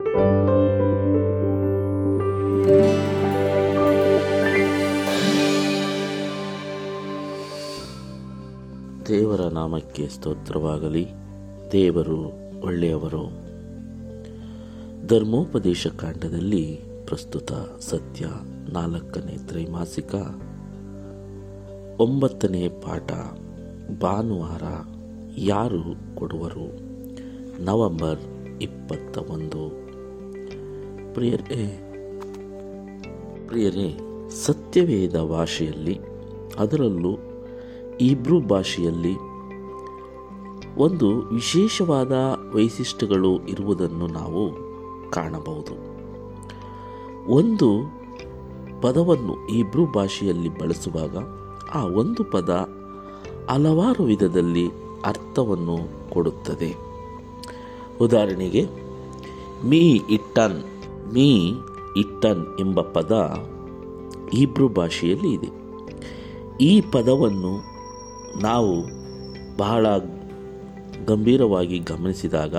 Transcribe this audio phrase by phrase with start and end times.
[0.00, 0.14] ದೇವರ
[9.40, 11.06] ನಾಮಕ್ಕೆ ಸ್ತೋತ್ರವಾಗಲಿ.
[11.72, 12.32] ದೇವರು
[12.62, 13.24] ಒಳ್ಳೆಯವರು.
[15.06, 18.26] ಧರ್ಮೋಪದೇಶ ಕಾಂಡದಲ್ಲಿ ಪ್ರಸ್ತುತ ಸತ್ಯ
[18.72, 20.14] ನಾಲ್ಕನೇ ತ್ರೈಮಾಸಿಕ
[22.00, 23.12] ಒಂಬತ್ತನೇ ಪಾಠ.
[24.00, 24.62] ಭಾನುವಾರ
[25.36, 26.80] ಯಾರು ಕೊಡುವರು?
[27.64, 28.20] ನವೆಂಬರ್
[28.62, 29.79] ಇಪ್ಪತ್ತ ಒಂದು
[31.14, 31.86] ಪ್ರಿಯರೇ
[33.46, 33.98] ಪ್ರಿಯರೇ,
[34.30, 35.98] ಸತ್ಯವೇದ ಭಾಷೆಯಲ್ಲಿ,
[36.58, 37.18] ಅದರಲ್ಲೂ
[38.00, 39.14] ಇಬ್ರು ಭಾಷೆಯಲ್ಲಿ
[40.76, 42.12] ಒಂದು ವಿಶೇಷವಾದ
[42.54, 44.52] ವೈಶಿಷ್ಟ್ಯಗಳು ಇರುವುದನ್ನು ನಾವು
[45.10, 45.74] ಕಾಣಬಹುದು.
[47.32, 48.00] ಒಂದು
[48.80, 51.16] ಪದವನ್ನು ಇಬ್ರು ಭಾಷೆಯಲ್ಲಿ ಬಳಸುವಾಗ
[51.74, 52.68] ಆ ಒಂದು ಪದ
[53.50, 54.68] ಹಲವಾರು ವಿಧದಲ್ಲಿ
[55.04, 55.76] ಅರ್ಥವನ್ನು
[56.10, 56.76] ಕೊಡುತ್ತದೆ.
[58.00, 58.66] ಉದಾಹರಣೆಗೆ,
[59.64, 60.62] ಮೀ ಇಟ್ಟನ್
[61.12, 61.52] ಮೀ
[61.96, 63.34] ಇಟ್ಟನ್ ಎಂಬ ಪದ
[64.34, 65.50] ಇಬ್ರು ಭಾಷೆಯಲ್ಲಿ ಇದೆ.
[66.60, 67.52] ಈ ಪದವನ್ನು
[68.42, 68.84] ನಾವು
[69.56, 69.86] ಬಹಳ
[71.06, 72.54] ಗಂಭೀರವಾಗಿ ಗಮನಿಸಿದಾಗ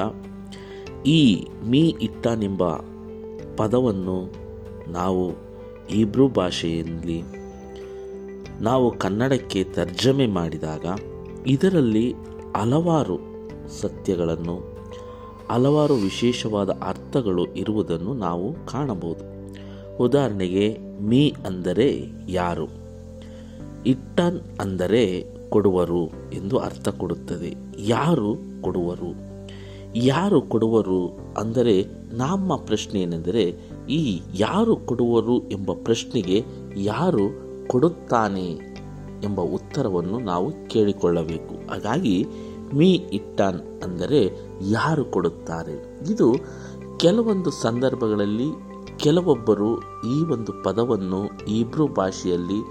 [1.05, 2.75] ಈ ಮೀ ಇಟ್ಟನ್ ಎಂಬ
[3.57, 4.33] ಪದವನ್ನು
[4.91, 5.31] ನಾವು
[5.91, 7.21] ಇಬ್ರು ಭಾಷೆಯಲ್ಲಿ
[8.61, 10.85] ನಾವು ಕನ್ನಡಕ್ಕೆ ತರ್ಜಮೆ ಮಾಡಿದಾಗ
[11.47, 12.13] ಇದರಲ್ಲಿ
[12.57, 13.17] ಹಲವಾರು
[13.81, 14.80] ಸತ್ಯಗಳನ್ನು
[15.49, 19.31] ಹಲವಾರು ವಿಶೇಷವಾದ ಅರ್ಥಗಳು ಇರುವುದನ್ನು ನಾವು ಕಾಣಬಹುದು.
[20.03, 22.67] ಉದಾಹರಣೆಗೆ, ಮೀ ಅಂದರೆ ಯಾರು?
[23.85, 27.55] ಇಟ್ಟನ್ ಅಂದರೆ ಕೊಡುವರು ಎಂದು ಅರ್ಥ ಕೊಡುತ್ತದೆ.
[27.79, 29.31] ಯಾರು ಕೊಡುವರು?
[29.95, 31.85] ಯಾರು ಕೊಡುವರು ಅಂದರೆ
[32.17, 33.55] ನಮ್ಮ ಪ್ರಶ್ನೆ ಏನೆಂದರೆ,
[33.89, 36.43] ಈ ಯಾರು ಕೊಡುವರು ಎಂಬ ಪ್ರಶ್ನೆಗೆ
[36.77, 37.29] ಯಾರು
[37.67, 38.51] ಕೊಡುತ್ತಾನೆ
[39.23, 41.69] ಎಂಬ ಉತ್ತರವನ್ನು ನಾವು ಕೇಳಿಕೊಳ್ಳಬೇಕು.
[41.69, 42.27] ಹಾಗಾಗಿ,
[42.73, 45.99] ಮೀ ಇಟ್ಟಾನ್ ಅಂದರೆ ಯಾರು ಕೊಡುತ್ತಾರೆ?
[46.11, 46.35] ಇದು
[46.97, 52.63] ಕೆಲವೊಂದು ಸಂದರ್ಭಗಳಲ್ಲಿ ಕೆಲವೊಬ್ಬರು ಈ ಒಂದು ಪದವನ್ನು ಇಬ್ರು ಭಾಷೆಯಲ್ಲಿ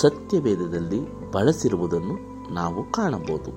[0.00, 3.50] ಸತ್ಯವೇದದಲ್ಲಿ ಬಳಸಿರುವುದನ್ನು ನಾವು ಕಾಣಬಹುದು.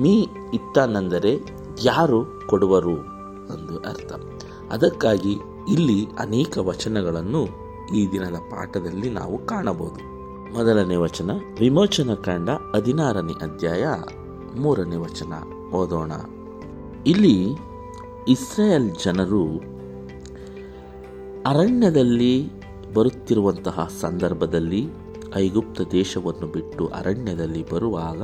[0.00, 1.40] ಮೀ ಇಟ್ಟನೆಂದರೆ
[1.82, 2.96] ಯಾರು ಕೊಡುವರು
[3.46, 4.12] ಎಂದು ಅರ್ಥ.
[4.72, 5.36] ಅದಕ್ಕಾಗಿ
[5.68, 7.46] ಇಲ್ಲಿ ಅನೇಕ ವಚನಗಳನ್ನು
[7.96, 10.10] ಈ ದಿನದ ಪಾಠದಲ್ಲಿ ನಾವು ಕಾಣಬಹುದು.
[10.54, 11.30] ಮೊದಲನೇ ವಚನ,
[11.60, 13.86] ವಿಮೋಚನ ಕಾಂಡ ಹದಿನಾರನೇ ಅಧ್ಯಾಯ
[14.56, 15.32] ಮೂರನೇ ವಚನ.
[15.74, 16.12] ಓದೋಣ.
[17.06, 17.48] ಇಲ್ಲಿ
[18.28, 19.58] ಇಸ್ರಾಯೇಲ್ ಜನರು
[21.46, 22.48] ಅರಣ್ಯದಲ್ಲಿ
[22.94, 24.86] ಬರುತ್ತಿರುವಂತಹ ಸಂದರ್ಭದಲ್ಲಿ
[25.34, 28.22] ಐಗುಪ್ತ ದೇಶವನ್ನು ಬಿಟ್ಟು ಅರಣ್ಯದಲ್ಲಿ ಬರುವಾಗ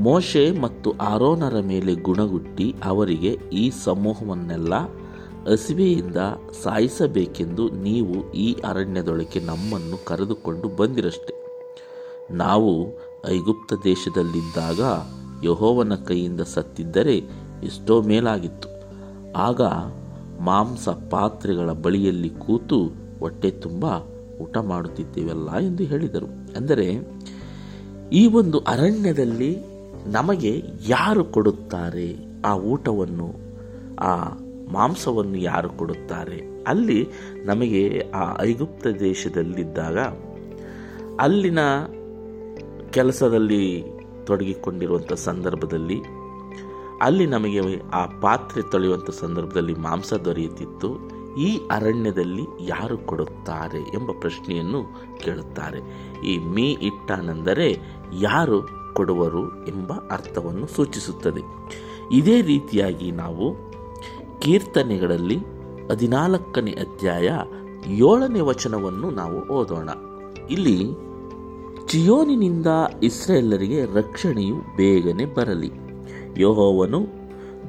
[0.00, 4.74] ಮೋಶೆ ಮತ್ತು ಆರೋನರ ಮೇಲೆ ಗುಣಗುಟ್ಟಿ ಅವರಿಗೆ ಈ ಸಮೂಹವನ್ನೆಲ್ಲ
[5.46, 6.16] ಹಸಿವೆಯಿಂದ
[6.62, 11.34] ಸಾಯಿಸಬೇಕೆಂದು ನೀವು ಈ ಅರಣ್ಯದೊಳಗೆ ನಮ್ಮನ್ನು ಕರೆದುಕೊಂಡು ಬಂದಿರಷ್ಟೆ.
[12.30, 12.86] ನಾವು
[13.28, 14.80] ಐಗುಪ್ತ ದೇಶದಲ್ಲಿದ್ದಾಗ
[15.46, 17.16] ಯಹೋವನ ಕೈಯಿಂದ ಸತ್ತಿದ್ದರೆ
[17.62, 18.68] ಎಷ್ಟೋ ಮೇಲಾಗಿತ್ತು.
[19.36, 19.60] ಆಗ
[20.40, 22.78] ಮಾಂಸ ಪಾತ್ರೆಗಳ ಬಳಿಯಲ್ಲಿ ಕೂತು
[23.20, 23.84] ಹೊಟ್ಟೆ ತುಂಬ
[24.40, 26.28] ಊಟ ಮಾಡುತ್ತಿದ್ದೇವಲ್ಲ ಎಂದು ಹೇಳಿದರು.
[26.56, 26.88] ಅಂದರೆ,
[28.12, 29.56] ಈ ಒಂದು ಅರಣ್ಯದಲ್ಲಿ
[30.06, 32.08] ನಮಗೆ ಯಾರು ಕೊಡುತ್ತಾರೆ?
[32.44, 33.28] ಆ ಊಟವನ್ನು,
[33.98, 34.12] ಆ
[34.72, 36.64] ಮಾಂಸವನ್ನು ಯಾರು ಕೊಡುತ್ತಾರೆ?
[36.66, 37.08] ಅಲ್ಲಿ
[37.44, 37.82] ನಮಗೆ
[38.14, 39.98] ಆ ಐಗುಪ್ತ ದೇಶದಲ್ಲಿದ್ದಾಗ,
[41.20, 41.58] ಅಲ್ಲಿನ
[42.90, 43.64] ಕೆಲಸದಲ್ಲಿ
[44.26, 46.02] ತೊಡಗಿಕೊಂಡಿರುವಂಥ ಸಂದರ್ಭದಲ್ಲಿ,
[47.02, 47.60] ಅಲ್ಲಿ ನಮಗೆ
[47.94, 51.16] ಆ ಪಾತ್ರೆ ತೊಳೆಯುವಂಥ ಸಂದರ್ಭದಲ್ಲಿ ಮಾಂಸ ದೊರೆಯುತ್ತಿತ್ತು.
[51.36, 54.80] ಈ ಅರಣ್ಯದಲ್ಲಿ ಯಾರು ಕೊಡುತ್ತಾರೆ ಎಂಬ ಪ್ರಶ್ನೆಯನ್ನು
[55.18, 55.80] ಕೇಳುತ್ತಾರೆ.
[56.26, 57.78] ಈ ಮೀ ಇಟ್ಟಾನೆಂದರೆ
[58.20, 61.42] ಯಾರು ಕೊಡುವರು ಎಂಬ ಅರ್ಥವನ್ನು ಸೂಚಿಸುತ್ತದೆ.
[62.12, 63.54] ಇದೇ ರೀತಿಯಾಗಿ ನಾವು
[64.40, 65.38] ಕೀರ್ತನೆಗಳಲ್ಲಿ
[65.90, 67.28] ಹದಿನಾಲ್ಕನೇ ಅಧ್ಯಾಯ
[67.86, 69.90] ಏಳನೇ ವಚನವನ್ನು ನಾವು ಓದೋಣ.
[70.50, 71.05] ಇಲ್ಲಿ
[71.88, 72.66] ಚಿಯೋನಿನಿಂದ
[73.02, 75.70] ಇಸ್ರೇಲರಿಗೆ ರಕ್ಷಣೆಯು ಬೇಗನೆ ಬರಲಿ.
[76.36, 77.06] ಯೋಹೋವನು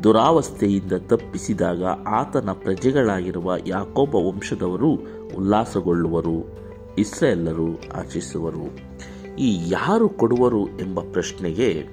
[0.04, 4.92] ದುರಾವಸ್ಥೆಯಿಂದ ತಪ್ಪಿಸಿದಾಗ ಆತನ ಪ್ರಜೆಗಳಾಗಿರುವ ಯಾಕೋಬ ವಂಶದವರು
[5.38, 6.50] ಉಲ್ಲಾಸಗೊಳ್ಳುವರು
[6.98, 8.66] ಇಸ್ರೇಲರು ಆಚರಿಸುವರು.
[9.36, 11.88] ಈ ಯಾರು ಕೊಡುವರು ಎಂಬ ಪ್ರಶ್ನೆಗೆ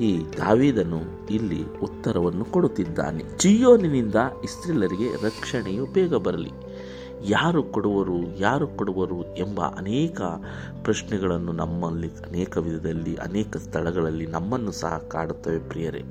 [0.00, 3.38] ಈ ದಾವಿದನು ಇಲ್ಲಿ ಉತ್ತರವನ್ನು ಕೊಡುತ್ತಿದ್ದಾನೆ.
[3.38, 4.14] ಚಿಯೋನಿನಿಂದ
[4.44, 6.50] ಇಸ್ರೇಲರಿಗೆ ರಕ್ಷಣೆಯು ಬೇಗ ಬರಲಿ.
[7.24, 10.20] ಯಾರು ಕೊಡುವರು ಯಾರು ಕೊಡುವರು ಎಂಬ ಅನೇಕ
[10.82, 16.02] ಪ್ರಶ್ನೆಗಳನ್ನು ನಮ್ಮಲ್ಲಿ, ಅನೇಕ ವಿಧದಲ್ಲಿ, ಅನೇಕ ಸ್ಥಳಗಳಲ್ಲಿ ನಮ್ಮನ್ನು ಸಹ ಕಾಡುತ್ತವೆ ಪ್ರಿಯರೇ.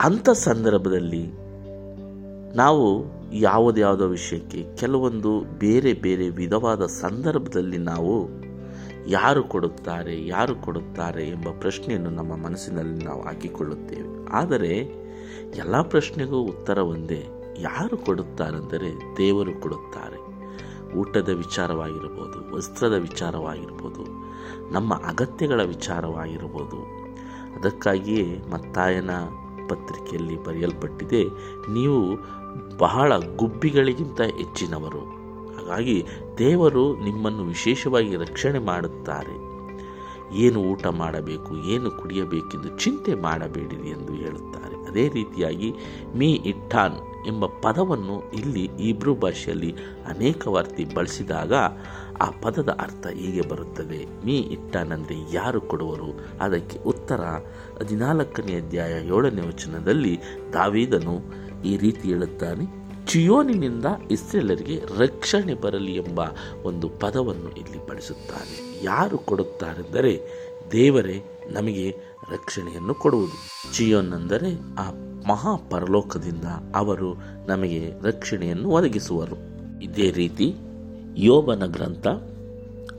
[0.00, 1.26] ಅಂಥ ಸಂದರ್ಭದಲ್ಲಿ
[2.56, 8.28] ನಾವು ಯಾವುದ್ಯಾವುದೋ ವಿಷಯಕ್ಕೆ ಕೆಲವೊಂದು ಬೇರೆ ಬೇರೆ ವಿಧವಾದ ಸಂದರ್ಭದಲ್ಲಿ ನಾವು
[9.08, 14.28] ಯಾರು ಕೊಡುತ್ತಾರೆ ಯಾರು ಕೊಡುತ್ತಾರೆ ಎಂಬ ಪ್ರಶ್ನೆಯನ್ನು ನಮ್ಮ ಮನಸ್ಸಿನಲ್ಲಿ ನಾವು ಹಾಕಿಕೊಳ್ಳುತ್ತೇವೆ.
[14.32, 14.76] ಆದರೆ
[15.56, 17.26] ಎಲ್ಲ ಪ್ರಶ್ನೆಗೂ ಉತ್ತರ ಒಂದೇ.
[17.60, 20.18] ಯಾರು ಕೊಡುತ್ತಾರೆಂದರೆ ದೇವರು ಕೊಡುತ್ತಾರೆ.
[20.94, 24.04] ಊಟದ ವಿಚಾರವಾಗಿರ್ಬೋದು, ವಸ್ತ್ರದ ವಿಚಾರವಾಗಿರ್ಬೋದು,
[24.72, 26.78] ನಮ್ಮ ಅಗತ್ಯಗಳ ವಿಚಾರವಾಗಿರ್ಬೋದು.
[27.58, 29.10] ಅದಕ್ಕಾಗಿಯೇ ಮತ್ತಾಯನ
[29.68, 31.22] ಪತ್ರಿಕೆಯಲ್ಲಿ ಬರೆಯಲ್ಪಟ್ಟಿದೆ,
[31.72, 32.00] ನೀವು
[32.78, 35.02] ಬಹಳ ಗುಬ್ಬಿಗಳಿಗಿಂತ ಹೆಚ್ಚಿನವರು.
[35.56, 36.04] ಹಾಗಾಗಿ
[36.38, 39.36] ದೇವರು ನಿಮ್ಮನ್ನು ವಿಶೇಷವಾಗಿ ರಕ್ಷಣೆ ಮಾಡುತ್ತಾರೆ.
[40.36, 44.67] ಏನು ಊಟ ಮಾಡಬೇಕು, ಏನು ಕುಡಿಯಬೇಕೆಂದು ಚಿಂತೆ ಮಾಡಬೇಡಿರಿ ಎಂದು ಹೇಳುತ್ತಾರೆ.
[44.98, 45.68] ಅದೇ ರೀತಿಯಾಗಿ
[46.14, 46.96] ಮೀ ಇಟ್ಟಾನ್
[47.28, 49.70] ಎಂಬ ಪದವನ್ನು ಇಲ್ಲಿ ಇಬ್ರು ಭಾಷೆಯಲ್ಲಿ
[50.06, 51.52] ಅನೇಕ ವಾರ್ತಿ ಬಳಸಿದಾಗ
[52.20, 53.98] ಆ ಪದದ ಅರ್ಥ ಹೀಗೆ ಬರುತ್ತದೆ.
[54.26, 56.08] ಮೀ ಇಟ್ಟಾನಂದರೆ ಯಾರು ಕೊಡುವರು?
[56.40, 57.20] ಅದಕ್ಕೆ ಉತ್ತರ
[57.78, 60.14] ಹದಿನಾಲ್ಕನೇ ಅಧ್ಯಾಯ ಏಳನೇ ವಚನದಲ್ಲಿ
[60.52, 61.16] ದಾವೀದನು
[61.64, 62.66] ಈ ರೀತಿ ಹೇಳುತ್ತಾನೆ,
[63.06, 66.20] ಚಿಯೋನಿನಿಂದ ಇಸ್ರೇಲರಿಗೆ ರಕ್ಷಣೆ ಬರಲಿ ಎಂಬ
[66.64, 68.56] ಒಂದು ಪದವನ್ನು ಇಲ್ಲಿ ಬಳಸುತ್ತಾನೆ.
[68.84, 70.14] ಯಾರು ಕೊಡುತ್ತಾರೆಂದರೆ
[70.72, 71.18] ದೇವರೇ
[71.52, 71.96] ನಮಗೆ
[72.32, 73.76] ರಕ್ಷಣೆಯನ್ನು ಕೊಡುವುದು.
[73.76, 74.90] ಚಿಯೋನ್ ಅಂದರೆ ಆ
[75.28, 77.14] ಮಹಾ ಪರಲೋಕದಿಂದ ಅವರು
[77.46, 79.58] ನಮಗೆ ರಕ್ಷಣೆಯನ್ನು ಒದಗಿಸುವರು.
[79.82, 80.54] ಇದೇ ರೀತಿ
[81.16, 82.06] ಯೋಬನ ಗ್ರಂಥ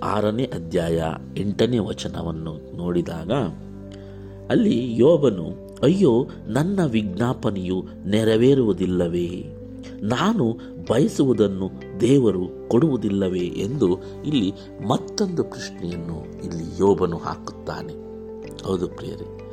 [0.04, 1.04] ಆರನೇ ಅಧ್ಯಾಯ
[1.38, 3.31] ಎಂಟನೇ ವಚನವನ್ನು ನೋಡಿದಾಗ
[4.51, 9.56] ಅಲ್ಲಿ ಯೋಬನು, ಅಯ್ಯೋ, ನನ್ನ ವಿಜ್ಞಾಪನೆಯು ನೆರವೇರುವುದಿಲ್ಲವೇ?
[10.01, 10.60] ನಾನು
[10.90, 11.69] ಬಯಸುವುದನ್ನು
[12.00, 13.40] ದೇವರು ಕೊಡುವುದಿಲ್ಲವೇ?
[13.40, 14.54] ಎಂದು ಇಲ್ಲಿ
[14.88, 18.08] ಮತ್ತೊಂದು ಪ್ರಶ್ನೆಯನ್ನು ಇಲ್ಲಿ ಯೋಬನು ಹಾಕುತ್ತಾನೆ.
[18.63, 19.45] ಹೌದು ಪ್ರಿಯರೇ.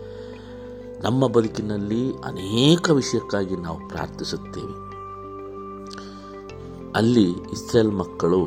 [1.03, 4.87] ನಮ್ಮ ಬದುಕಿನಲ್ಲಿ ಅನೇಕ ವಿಷಯಕ್ಕಾಗಿ ನಾವು ಪ್ರಾರ್ಥಿಸುತ್ತೇವೆ.
[6.95, 8.45] ಅಲ್ಲಿ ಇಸ್ರೇಲ್ ಮಕ್ಕಳು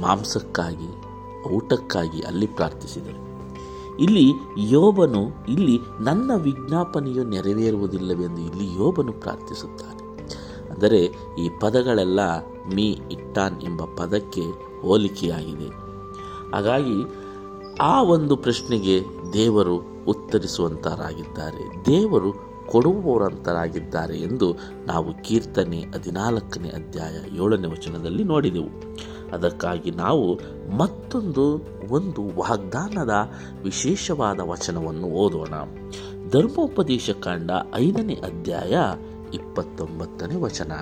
[0.00, 1.04] ಮಾಂಸಕ್ಕಾಗಿ,
[1.48, 3.22] ಊಟಕ್ಕಾಗಿ ಅಲ್ಲಿ ಪ್ರಾರ್ಥಿಸಿದರು.
[4.02, 10.02] ಇಲ್ಲಿ ಯೋಬನು, ಇಲ್ಲಿ ನನ್ನ ವಿಜ್ಞಾಪನೆಯು ನೆರವೇರುವುದಿಲ್ಲವೆಂದು ಇಲ್ಲಿ ಯೋಬನು ಪ್ರಾರ್ಥಿಸುತ್ತಾನೆ.
[10.70, 11.04] ಅಂದರೆ
[11.38, 12.38] ಈ ಪದಗಳೆಲ್ಲ
[12.74, 14.42] ಮೀ ಇಟ್ಟಾನ್ ಎಂಬ ಪದಕ್ಕೆ
[14.82, 15.68] ಹೋಲಿಕೆಯಾಗಿದೆ.
[16.54, 17.04] ಹಾಗಾಗಿ
[17.80, 24.54] ಆ ಒಂದು ಪ್ರಶ್ನೆಗೆ ದೇವರು ಉತ್ತರಿಸುವಂತರಾಗಿದ್ದಾರೆ ದೇವರು ಕೊಡುವವರಂತರಾಗಿದ್ದಾರೆ ಎಂದು
[24.86, 28.96] ನಾವು ಕೀರ್ತನೆ ಹದಿನಾಲ್ಕನೇ ಅಧ್ಯಾಯ ಏಳನೇ ವಚನದಲ್ಲಿ ನೋಡಿದೆವು.
[29.32, 30.40] ಅದಕ್ಕಾಗಿ ನಾವು
[30.76, 31.60] ಮತ್ತೊಂದು
[31.90, 33.10] ಒಂದು ವಾಗ್ದಾನದ
[33.62, 35.54] ವಿಶೇಷವಾದ ವಚನವನ್ನು ಓದೋಣ.
[36.30, 38.78] ಧರ್ಮೋಪದೇಶ ಕಾಂಡ ಐದನೇ ಅಧ್ಯಾಯ
[39.34, 40.72] ಇಪ್ಪತ್ತೊಂಬತ್ತನೇ ವಚನ.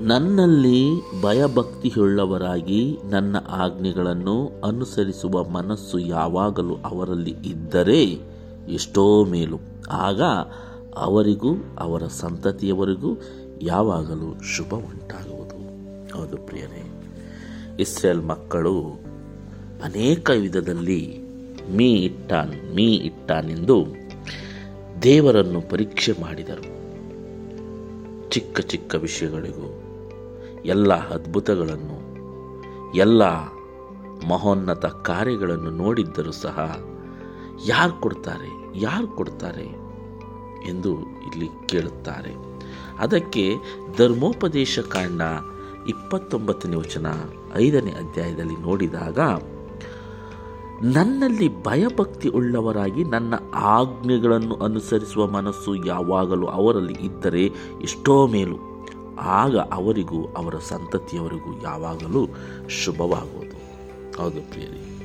[0.00, 0.90] ನನ್ನಲ್ಲಿ
[1.22, 8.02] ಭಯಭಕ್ತಿಯುಳ್ಳವರಾಗಿ ನನ್ನ ಆಜ್ಞೆಗಳನ್ನು ಅನುಸರಿಸುವ ಮನಸ್ಸು ಯಾವಾಗಲೂ ಅವರಲ್ಲಿ ಇದ್ದರೆ
[8.68, 9.58] ಎಷ್ಟೋ ಮೇಲು.
[9.90, 10.22] ಆಗ
[10.96, 11.48] ಅವರಿಗೂ,
[11.78, 13.20] ಅವರ ಸಂತತಿಯವರಿಗೂ
[13.62, 15.56] ಯಾವಾಗಲೂ ಶುಭ ಉಂಟಾಗುವುದು
[16.18, 16.90] ಹೌದು ಪ್ರಿಯರೇ,
[17.80, 18.80] ಇಸ್ರೇಲ್ ಮಕ್ಕಳು
[19.84, 21.18] ಅನೇಕ ವಿಧದಲ್ಲಿ
[21.70, 23.86] ಮೀ ಇಟ್ಟಾನ್, ಮೀ ಇಟ್ಟಾನೆಂದು
[25.02, 26.76] ದೇವರನ್ನು ಪರೀಕ್ಷೆ ಮಾಡಿದರು.
[28.30, 29.85] ಚಿಕ್ಕ ಚಿಕ್ಕ ವಿಷಯಗಳಿಗೂ
[30.66, 31.96] ಎಲ್ಲ ಅದ್ಭುತಗಳನ್ನು,
[32.96, 33.22] ಎಲ್ಲ
[34.28, 36.58] ಮಹೋನ್ನತ ಕಾರ್ಯಗಳನ್ನು ನೋಡಿದ್ದರೂ ಸಹ
[37.66, 39.66] ಯಾರು ಕೊಡ್ತಾರೆ ಯಾರು ಕೊಡ್ತಾರೆ
[40.68, 40.90] ಎಂದು
[41.28, 42.32] ಇಲ್ಲಿ ಕೇಳುತ್ತಾರೆ.
[42.98, 43.54] ಅದಕ್ಕೆ
[43.98, 45.22] ಧರ್ಮೋಪದೇಶ ಕಾಂಡ
[45.88, 47.06] ಇಪ್ಪತ್ತೊಂಬತ್ತನೇ ವಚನ
[47.56, 49.18] ಐದನೇ ಅಧ್ಯಾಯದಲ್ಲಿ ನೋಡಿದಾಗ,
[50.82, 57.44] ನನ್ನಲ್ಲಿ ಭಯಭಕ್ತಿ ಉಳ್ಳವರಾಗಿ ನನ್ನ ಆಜ್ಞೆಗಳನ್ನು ಅನುಸರಿಸುವ ಮನಸ್ಸು ಯಾವಾಗಲೂ ಅವರಲ್ಲಿ ಇದ್ದರೆ
[57.82, 58.75] ಎಷ್ಟೋ ಮೇಲು
[59.20, 62.28] ಆಗ ಅವರಿಗೂ, ಅವರ ಸಂತತಿಯವರಿಗೂ ಯಾವಾಗಲೂ
[62.68, 63.56] ಶುಭವಾಗುವುದು.
[64.22, 64.96] ಹೌದು ಪ್ರಿಯರಿ,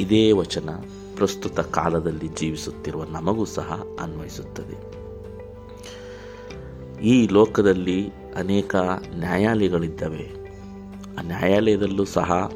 [0.00, 0.70] ಇದೇ ವಚನ
[1.16, 4.96] ಪ್ರಸ್ತುತ ಕಾಲದಲ್ಲಿ ಜೀವಿಸುತ್ತಿರುವ ನಮಗೂ ಸಹ ಅನ್ವಯಿಸುತ್ತದೆ.
[7.00, 8.76] ಈ ಲೋಕದಲ್ಲಿ ಅನೇಕ
[9.14, 10.30] ನ್ಯಾಯಾಲಯಗಳಿದ್ದಾವೆ.
[11.18, 12.52] ಆ ನ್ಯಾಯಾಲಯದಲ್ಲೂ ಸಹ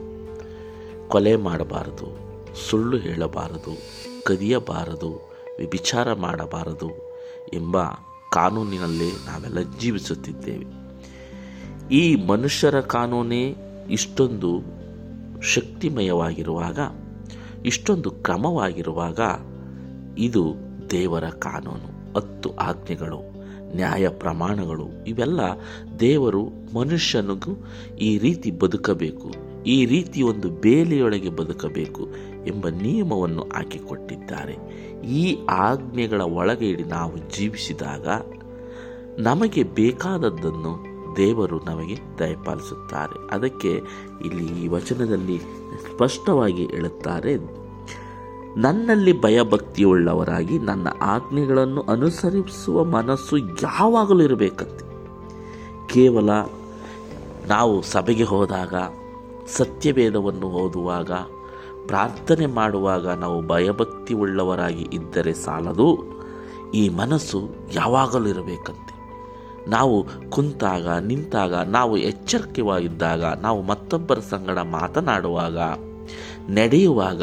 [1.09, 2.31] ಕೊಲೆ ಮಾಡಬಾರದು,
[2.71, 3.77] ಸುಳ್ಳು ಹೇಳಬಾರದು,
[4.25, 5.31] ಕದಿಯಬಾರದು
[5.71, 6.91] ವಿಚಾರ ಮಾಡಬಾರದು
[7.55, 7.77] ಎಂಬ
[8.33, 10.80] ಕಾನೂನಿನಲ್ಲೇ ನಾವೆಲ್ಲ ಜೀವಿಸುತ್ತಿದ್ದೇವೆ.
[11.91, 13.57] ಈ ಮನುಷ್ಯರ ಕಾನೂನೇ
[13.91, 14.51] ಇಷ್ಟೊಂದು
[15.55, 16.79] ಶಕ್ತಿಮಯವಾಗಿರುವಾಗ,
[17.65, 19.21] ಇಷ್ಟೊಂದು ಕ್ರಮವಾಗಿರುವಾಗ
[20.19, 20.55] ಇದು
[20.91, 22.19] ದೇವರ ಕಾನೂನು.
[22.19, 23.21] ಹತ್ತು ಆಜ್ಞೆಗಳು,
[23.77, 25.41] ನ್ಯಾಯ ಪ್ರಮಾಣಗಳು, ಇವೆಲ್ಲ
[26.01, 26.43] ದೇವರು
[26.75, 27.53] ಮನುಷ್ಯನಿಗೂ
[27.99, 29.31] ಈ ರೀತಿ ಬದುಕಬೇಕು,
[29.67, 32.05] ಈ ರೀತಿ ಒಂದು ಬೇಲಿಯೊಳಗೆ ಬದುಕಬೇಕು
[32.47, 34.57] ಎಂಬ ನಿಯಮವನ್ನು ಹಾಕಿಕೊಟ್ಟಿದ್ದಾರೆ.
[35.05, 38.09] ಈ ಆಜ್ಞೆಗಳ ಒಳಗೆ ನಾವು ಜೀವಿಸಿದಾಗ
[39.19, 43.35] ನಮಗೆ ಬೇಕಾದದ್ದನ್ನು ದೇವರು ನಮಗೆ ದಯಪಾಲಿಸುತ್ತಾರೆ.
[43.35, 43.83] ಅದಕ್ಕೆ
[44.25, 45.39] ಇಲ್ಲಿ ಈ ವಚನದಲ್ಲಿ
[45.87, 47.37] ಸ್ಪಷ್ಟವಾಗಿ ಹೇಳುತ್ತಾರೆ,
[48.57, 54.85] ನನ್ನಲ್ಲಿ ಭಯಭಕ್ತಿಯುಳ್ಳವರಾಗಿ ನನ್ನ ಆಜ್ಞೆಗಳನ್ನು ಅನುಸರಿಸುವ ಮನಸ್ಸು ಯಾವಾಗಲೂ ಇರಬೇಕಂತೆ.
[55.89, 56.31] ಕೇವಲ
[57.49, 58.75] ನಾವು ಸಭೆಗೆ ಹೋದಾಗ,
[59.49, 61.13] ಸತ್ಯವೇದವನ್ನು ಓದುವಾಗ,
[61.87, 65.89] ಪ್ರಾರ್ಥನೆ ಮಾಡುವಾಗ ನಾವು ಭಯಭಕ್ತಿ ಉಳ್ಳವರಾಗಿ ಇದ್ದರೆ ಸಾಲದು,
[66.75, 67.39] ಈ ಮನಸ್ಸು
[67.73, 69.00] ಯಾವಾಗಲೂ ಇರಬೇಕಂತೆ.
[69.69, 75.59] ನಾವು ಕುಂತಾಗ, ನಿಂತಾಗ, ನಾವು ಎಚ್ಚರಿಕೆವಾಗಿದ್ದಾಗ, ನಾವು ಮತ್ತೊಬ್ಬರ ಸಂಗಡ ಮಾತನಾಡುವಾಗ,
[76.51, 77.23] ನಡೆಯುವಾಗ,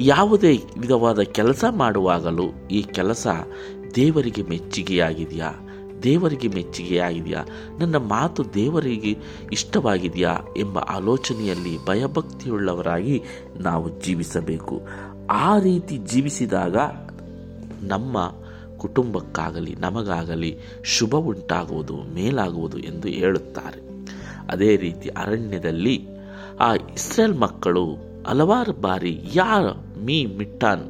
[0.00, 3.26] ಯಾವುದೇ ವಿಧವಾದ ಕೆಲಸ ಮಾಡುವಾಗಲೂ ಈ ಕೆಲಸ
[3.94, 5.52] ದೇವರಿಗೆ ಮೆಚ್ಚುಗೆಯಾಗಿದೆಯಾ?
[6.02, 7.44] ದೇವರಿಗೆ ಮೆಚ್ಚುಗೆಯಾಗಿದೆಯಾ?
[7.78, 9.18] ನನ್ನ ಮಾತು ದೇವರಿಗೆ
[9.52, 10.38] ಇಷ್ಟವಾಗಿದೆಯಾ?
[10.56, 13.22] ಎಂಬ ಆಲೋಚನೆಯಲ್ಲಿ ಭಯಭಕ್ತಿಯುಳ್ಳವರಾಗಿ
[13.58, 14.80] ನಾವು ಜೀವಿಸಬೇಕು.
[15.30, 16.76] ಆ ರೀತಿ ಜೀವಿಸಿದಾಗ
[17.82, 18.32] ನಮ್ಮ
[18.82, 20.50] ಕುಟುಂಬಕ್ಕಾಗಲಿ, ನಮಗಾಗಲಿ
[20.84, 23.80] ಶುಭ ಉಂಟಾಗುವುದು ಮೇಲಾಗುವುದು ಎಂದು ಹೇಳುತ್ತಾರೆ.
[24.50, 25.96] ಅದೇ ರೀತಿ ಅರಣ್ಯದಲ್ಲಿ
[26.60, 27.84] ಆ ಇಸ್ರೇಲ್ ಮಕ್ಕಳು
[28.26, 29.66] ಹಲವಾರು ಬಾರಿ ಯಾರ
[30.04, 30.84] ಮೀ ಮಿಟ್ಟಾನ್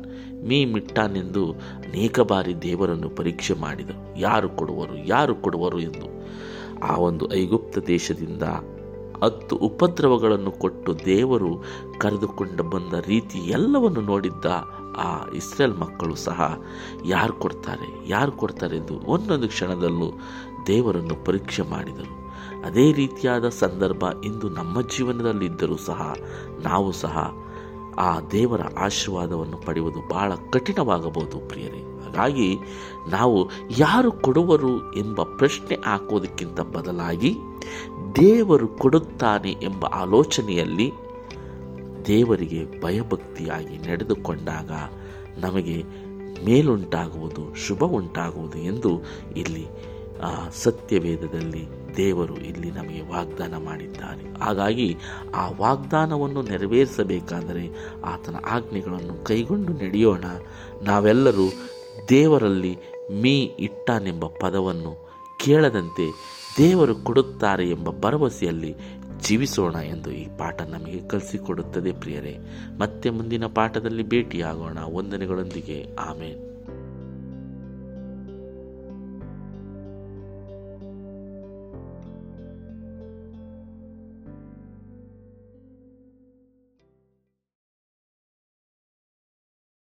[0.45, 1.43] ಮೀ ಮಿಟ್ಟಾನ್ ಎಂದು
[1.87, 4.21] ಅನೇಕ ಬಾರಿ ದೇವರನ್ನು ಪರೀಕ್ಷೆ ಮಾಡಿದರು.
[4.21, 6.09] ಯಾರು ಕೊಡುವರು ಯಾರು ಕೊಡುವರು ಎಂದು.
[6.83, 8.43] ಆ ಒಂದು ಐಗುಪ್ತ ದೇಶದಿಂದ
[9.25, 11.51] ಹತ್ತು ಉಪದ್ರವಗಳನ್ನು ಕೊಟ್ಟು ದೇವರು
[11.99, 14.47] ಕರೆದುಕೊಂಡು ಬಂದ ರೀತಿ ಎಲ್ಲವನ್ನು ನೋಡಿದ್ದ
[14.97, 16.63] ಆ ಇಸ್ರೇಲ್ ಮಕ್ಕಳು ಸಹ
[17.05, 18.09] ಯಾರು ಕೊಡ್ತಾರೆ?
[18.09, 20.21] ಯಾರು ಕೊಡ್ತಾರೆ ಎಂದು ಒಂದೊಂದು ಕ್ಷಣದಲ್ಲೂ
[20.67, 22.23] ದೇವರನ್ನು ಪರೀಕ್ಷೆ ಮಾಡಿದರು.
[22.67, 26.15] ಅದೇ ರೀತಿಯಾದ ಸಂದರ್ಭ ಇಂದು ನಮ್ಮ ಜೀವನದಲ್ಲಿದ್ದರೂ ಸಹ
[26.61, 27.35] ನಾವು ಸಹ
[27.99, 31.79] ಆ ದೇವರ ಆಶೀರ್ವಾದವನ್ನು ಪಡೆಯುವುದು ಬಹಳ ಕಠಿಣವಾಗಬಹುದು ಪ್ರಿಯರೇ.
[31.79, 32.59] ಹಾಗಾಗಿ
[33.09, 37.37] ನಾವು ಯಾರು ಕೊಡುವರು ಎಂಬ ಪ್ರಶ್ನೆ ಹಾಕೋದಕ್ಕಿಂತ ಬದಲಾಗಿ
[38.17, 40.93] ದೇವರು ಕೊಡುತ್ತಾನೆ ಎಂಬ ಆಲೋಚನೆಯಲ್ಲಿ
[42.07, 44.71] ದೇವರಿಗೆ ಭಯಭಕ್ತಿಯಾಗಿ ನಡೆದುಕೊಂಡಾಗ
[45.39, 45.83] ನಮಗೆ
[46.45, 49.03] ಮೇಲುಂಟಾಗುವುದು ಶುಭ ಉಂಟಾಗುವುದು ಎಂದು
[49.37, 49.67] ಇಲ್ಲಿ
[50.55, 51.67] ಸತ್ಯವೇದದಲ್ಲಿ
[51.97, 54.39] ದೇವರು ಇಲ್ಲಿ ನಮಗೆ ವಾಗ್ದಾನ ಮಾಡಿದ್ದಾರೆ.
[54.39, 54.97] ಹಾಗಾಗಿ
[55.35, 57.69] ಆ ವಾಗ್ದಾನವನ್ನು ನೆರವೇರಿಸಬೇಕಾದರೆ
[58.05, 60.25] ಆತನ ಆಜ್ಞೆಗಳನ್ನು ಕೈಗೊಂಡು ನಡೆಯೋಣ.
[60.83, 61.53] ನಾವೆಲ್ಲರೂ
[62.09, 62.77] ದೇವರಲ್ಲಿ
[63.23, 65.09] ಮೀ ಇಟ್ಟಾನೆಂಬ ಪದವನ್ನು
[65.41, 66.13] ಕೇಳದಂತೆ
[66.59, 68.75] ದೇವರು ಕೊಡುತ್ತಾರೆ ಎಂಬ ಭರವಸೆಯಲ್ಲಿ
[69.23, 72.39] ಜೀವಿಸೋಣ ಎಂದು ಈ ಪಾಠ ನಮಗೆ ಕಲಿಸಿಕೊಡುತ್ತದೆ ಪ್ರಿಯರೇ.
[72.79, 74.79] ಮತ್ತೆ ಮುಂದಿನ ಪಾಠದಲ್ಲಿ ಭೇಟಿಯಾಗೋಣ.
[74.79, 75.87] ವಂದನೆಗಳೊಂದಿಗೆ.
[75.99, 76.52] ಆಮೇಲೆ